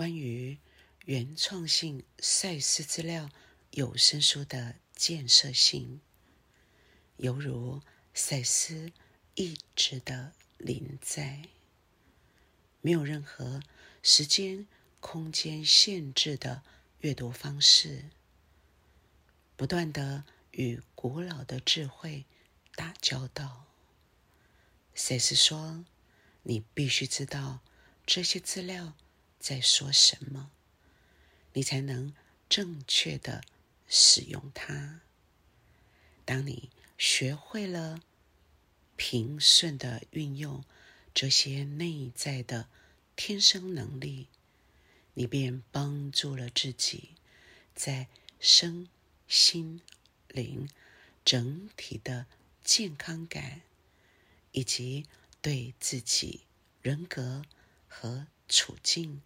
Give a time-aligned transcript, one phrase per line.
[0.00, 0.58] 关于
[1.04, 3.28] 原创性赛事资料
[3.72, 6.00] 有声书的建设性，
[7.18, 7.82] 犹如
[8.14, 8.92] 赛斯
[9.34, 11.42] 一直的临在，
[12.80, 13.62] 没有任何
[14.02, 14.66] 时间、
[15.00, 16.62] 空间限制的
[17.00, 18.06] 阅读方式，
[19.54, 22.24] 不断的与古老的智慧
[22.74, 23.66] 打交道。
[24.94, 25.84] 赛斯说
[26.44, 27.60] ：“你必须知道
[28.06, 28.94] 这些资料。”
[29.40, 30.50] 在说什么，
[31.54, 32.14] 你才能
[32.48, 33.42] 正确的
[33.88, 35.00] 使用它？
[36.24, 38.02] 当你学会了
[38.96, 40.62] 平顺的运用
[41.12, 42.68] 这些内在的
[43.16, 44.28] 天生能力，
[45.14, 47.16] 你便帮助了自己
[47.74, 48.88] 在身
[49.26, 49.80] 心
[50.28, 50.68] 灵
[51.24, 52.26] 整体的
[52.62, 53.62] 健康感，
[54.52, 55.06] 以及
[55.40, 56.42] 对自己
[56.82, 57.42] 人格
[57.88, 59.22] 和处境。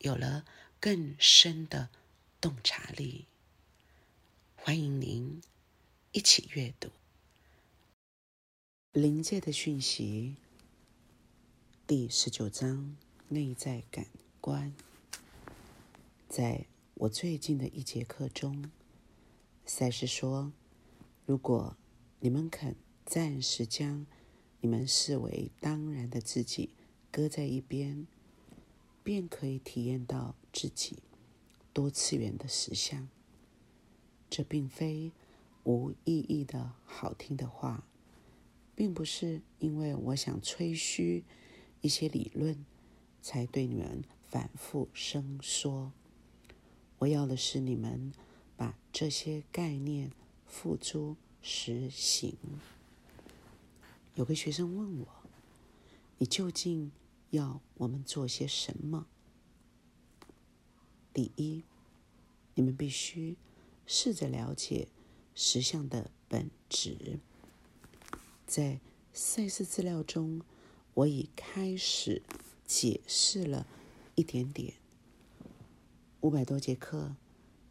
[0.00, 0.46] 有了
[0.80, 1.90] 更深的
[2.40, 3.26] 洞察力，
[4.56, 5.42] 欢迎您
[6.12, 6.88] 一起阅读
[8.92, 10.36] 《临界的讯息》
[11.86, 12.96] 第十九章
[13.28, 14.06] 内在感
[14.40, 14.72] 官。
[16.30, 18.70] 在我最近的一节课中，
[19.66, 20.50] 赛斯说
[21.26, 21.76] ：“如果
[22.20, 24.06] 你们肯暂时将
[24.62, 26.70] 你们视为当然的自己
[27.10, 28.06] 搁在一边。”
[29.02, 30.98] 便可以体验到自己
[31.72, 33.08] 多次元的实相。
[34.28, 35.12] 这并非
[35.64, 37.84] 无意义的好听的话，
[38.74, 41.24] 并不是因为我想吹嘘
[41.80, 42.64] 一些理论，
[43.20, 45.92] 才对你们反复声说。
[46.98, 48.12] 我要的是你们
[48.56, 50.12] 把这些概念
[50.46, 52.36] 付诸实行。
[54.14, 55.06] 有个学生问我
[56.18, 56.92] ：“你究竟？”
[57.30, 59.06] 要我们做些什么？
[61.14, 61.62] 第一，
[62.54, 63.36] 你们必须
[63.86, 64.88] 试着了解
[65.34, 67.20] 实相的本质。
[68.46, 68.80] 在
[69.12, 70.42] 赛事资料中，
[70.94, 72.22] 我已开始
[72.64, 73.66] 解释了
[74.16, 74.74] 一点点。
[76.20, 77.14] 五百多节课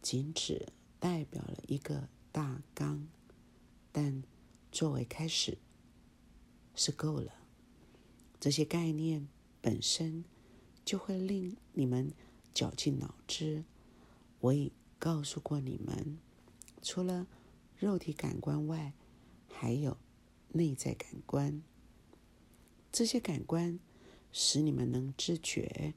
[0.00, 0.68] 仅只
[1.00, 3.08] 代表了一个大纲，
[3.90, 4.22] 但
[4.70, 5.58] 作为开始
[6.76, 7.32] 是够了。
[8.38, 9.26] 这些概念。
[9.68, 10.24] 本身
[10.82, 12.10] 就会令你们
[12.54, 13.64] 绞尽脑汁。
[14.40, 16.18] 我已告诉过你们，
[16.80, 17.26] 除了
[17.76, 18.94] 肉体感官外，
[19.46, 19.98] 还有
[20.52, 21.62] 内在感官。
[22.90, 23.78] 这些感官
[24.32, 25.92] 使你们能知觉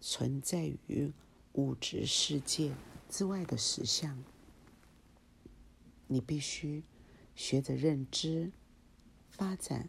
[0.00, 1.12] 存在于
[1.54, 2.76] 物质世界
[3.10, 4.22] 之外的实相。
[6.06, 6.84] 你必须
[7.34, 8.52] 学着认知、
[9.28, 9.88] 发展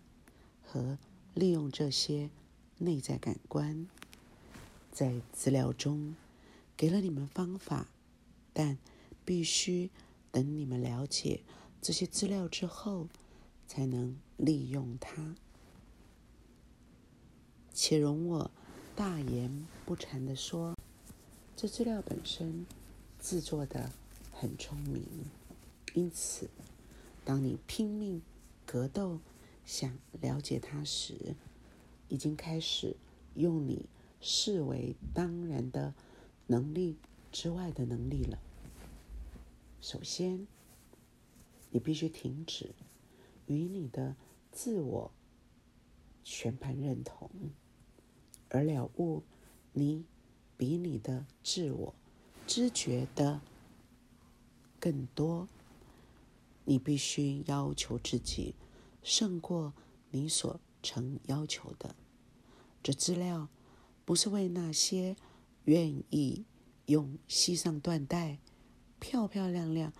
[0.63, 0.97] 和
[1.35, 2.31] 利用这些。
[2.79, 3.87] 内在感官
[4.91, 6.15] 在资料中
[6.75, 7.87] 给了你们方法，
[8.53, 8.77] 但
[9.25, 9.89] 必须
[10.31, 11.41] 等你们了解
[11.81, 13.07] 这些资料之后，
[13.67, 15.35] 才能利用它。
[17.73, 18.51] 且容我
[18.95, 20.75] 大言不惭地说，
[21.55, 22.65] 这资料本身
[23.19, 23.91] 制作的
[24.31, 25.03] 很聪明，
[25.93, 26.49] 因此，
[27.23, 28.21] 当你拼命
[28.65, 29.19] 格斗
[29.65, 31.35] 想了解它时，
[32.09, 32.95] 已经开始
[33.35, 33.85] 用你
[34.19, 35.93] 视为当然的
[36.47, 36.97] 能力
[37.31, 38.39] 之外的能力了。
[39.81, 40.47] 首先，
[41.71, 42.71] 你必须停止
[43.45, 44.15] 与你的
[44.51, 45.11] 自我
[46.23, 47.29] 全盘认同，
[48.49, 49.23] 而了悟
[49.73, 50.05] 你
[50.57, 51.93] 比你的自我
[52.45, 53.41] 知觉的
[54.79, 55.47] 更多。
[56.69, 58.53] 你必须要求自己
[59.01, 59.71] 胜过
[60.11, 60.59] 你所。
[60.83, 61.95] 成要求的，
[62.81, 63.49] 这资料
[64.05, 65.15] 不是为那些
[65.65, 66.45] 愿意
[66.85, 68.39] 用系上缎带、
[68.99, 69.91] 漂漂亮亮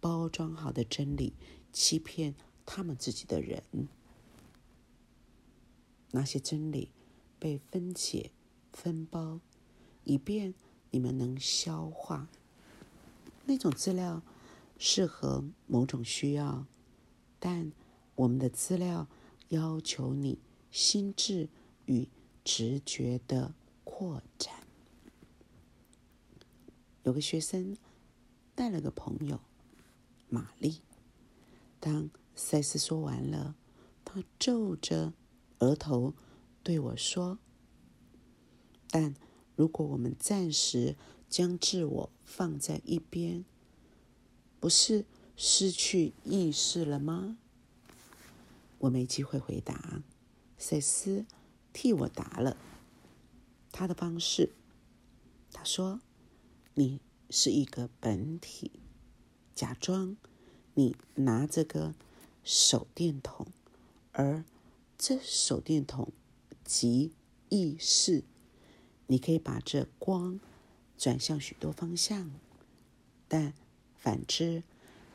[0.00, 1.34] 包装好的真理
[1.72, 2.34] 欺骗
[2.66, 3.62] 他们自己的人。
[6.10, 6.90] 那些真理
[7.38, 8.32] 被分解、
[8.72, 9.40] 分包，
[10.04, 10.54] 以便
[10.90, 12.28] 你们能消化。
[13.44, 14.22] 那种资料
[14.78, 16.66] 适合某种需要，
[17.38, 17.72] 但
[18.16, 19.06] 我们的资料。
[19.52, 20.38] 要求你
[20.70, 21.50] 心智
[21.84, 22.08] 与
[22.42, 23.54] 直觉的
[23.84, 24.66] 扩展。
[27.02, 27.76] 有个学生
[28.54, 29.40] 带了个朋友，
[30.30, 30.80] 玛丽。
[31.78, 33.54] 当赛斯说完了，
[34.06, 35.12] 他皱着
[35.58, 36.14] 额头
[36.62, 37.38] 对我说
[38.88, 39.14] ：“但
[39.54, 40.96] 如果我们暂时
[41.28, 43.44] 将自我放在一边，
[44.58, 45.04] 不是
[45.36, 47.36] 失去意识了吗？”
[48.82, 50.02] 我没机会回答，
[50.58, 51.24] 赛斯
[51.72, 52.56] 替我答了。
[53.70, 54.50] 他的方式，
[55.52, 56.00] 他说
[56.74, 57.00] 你
[57.30, 58.72] 是一个本体，
[59.54, 60.16] 假装
[60.74, 61.94] 你拿着个
[62.42, 63.46] 手电筒，
[64.10, 64.44] 而
[64.98, 66.12] 这手电筒
[66.64, 67.12] 即
[67.50, 68.24] 意识，
[69.06, 70.40] 你可以把这光
[70.98, 72.32] 转向许多方向，
[73.28, 73.54] 但
[73.96, 74.64] 反之，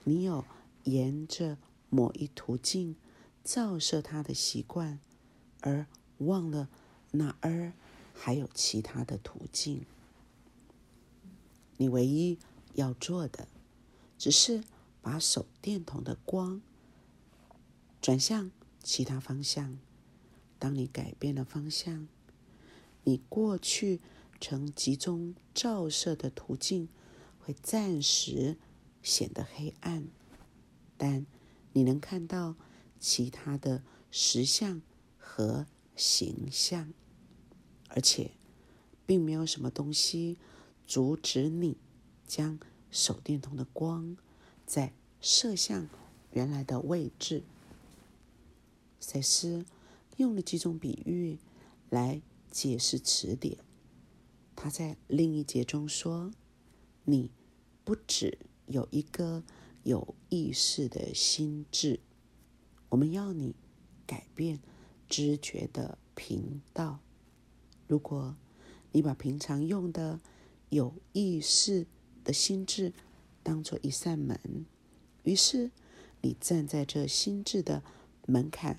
[0.05, 0.45] 你有
[0.85, 1.57] 沿着
[1.89, 2.95] 某一途径
[3.47, 4.99] 照射它的习惯，
[5.61, 6.67] 而忘了
[7.11, 7.71] 那儿
[8.13, 9.85] 还有其他的途径。
[11.77, 12.37] 你唯一
[12.73, 13.47] 要做的，
[14.17, 14.65] 只是
[15.01, 16.61] 把手电筒的光
[18.01, 18.51] 转向
[18.83, 19.79] 其他方向。
[20.59, 22.09] 当你改变了方向，
[23.05, 24.01] 你过去
[24.41, 26.89] 曾集中照射的途径
[27.39, 28.57] 会暂时
[29.01, 30.09] 显得黑暗，
[30.97, 31.25] 但
[31.71, 32.55] 你能看到
[32.99, 34.81] 其他的实像
[35.17, 35.65] 和
[35.95, 36.93] 形象，
[37.89, 38.31] 而且
[39.05, 40.37] 并没有什么东西。
[40.85, 41.75] 阻止你
[42.25, 42.57] 将
[42.89, 44.15] 手电筒的光
[44.65, 45.89] 在射向
[46.31, 47.43] 原来的位置。
[49.01, 49.65] 赛斯
[50.15, 51.39] 用了几种比喻
[51.89, 53.57] 来解释此点。
[54.55, 56.31] 他在另一节中说
[57.03, 57.31] ：“你
[57.83, 59.43] 不只有一个
[59.83, 61.99] 有意识的心智，
[62.89, 63.55] 我们要你
[64.05, 64.59] 改变
[65.07, 66.99] 知觉的频道。
[67.87, 68.35] 如果
[68.91, 70.19] 你把平常用的。”
[70.69, 71.87] 有意识
[72.25, 72.91] 的心智
[73.41, 74.65] 当做一扇门，
[75.23, 75.71] 于是
[76.19, 77.81] 你站在这心智的
[78.25, 78.77] 门槛，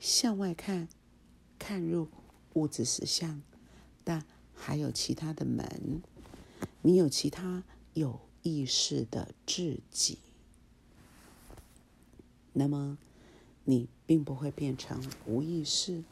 [0.00, 0.88] 向外看，
[1.56, 2.08] 看入
[2.54, 3.40] 物质实相，
[4.02, 6.02] 但还有其他的门。
[6.82, 7.62] 你有其他
[7.94, 10.18] 有意识的自己，
[12.52, 12.98] 那么
[13.70, 16.02] 你并不会变成无意识。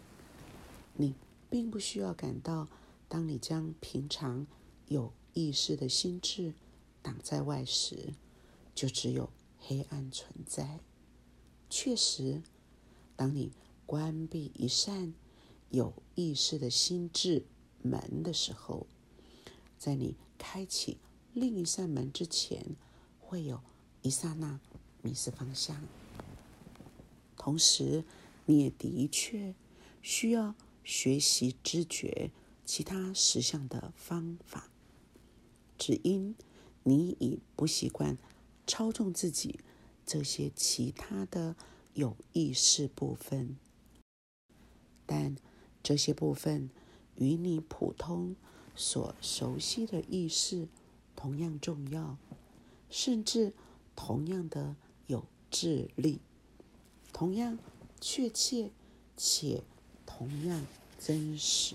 [0.94, 1.14] 你
[1.50, 2.68] 并不需要感到，
[3.08, 4.46] 当你将平常。
[4.86, 6.54] 有意识的心智
[7.02, 8.14] 挡在外时，
[8.74, 9.28] 就只有
[9.58, 10.80] 黑暗存在。
[11.68, 12.40] 确实，
[13.14, 13.52] 当你
[13.84, 15.12] 关闭一扇
[15.68, 17.44] 有意识的心智
[17.82, 18.86] 门的时候，
[19.76, 20.96] 在你开启
[21.34, 22.64] 另一扇门之前，
[23.20, 23.60] 会有
[24.00, 24.58] 一刹那
[25.02, 25.82] 迷失方向。
[27.48, 28.04] 同时，
[28.44, 29.54] 你也的确
[30.02, 30.54] 需要
[30.84, 32.30] 学习知觉
[32.66, 34.68] 其他实相的方法。
[35.78, 36.34] 只因
[36.82, 38.18] 你已不习惯
[38.66, 39.60] 操纵自己
[40.04, 41.56] 这些其他的
[41.94, 43.56] 有意识部分，
[45.06, 45.34] 但
[45.82, 46.68] 这些部分
[47.14, 48.36] 与你普通
[48.76, 50.68] 所熟悉的意识
[51.16, 52.18] 同样重要，
[52.90, 53.54] 甚至
[53.96, 56.20] 同样的有智力，
[57.18, 57.58] 同样
[58.00, 58.70] 确切
[59.16, 59.64] 且
[60.06, 60.64] 同样
[61.00, 61.74] 真实。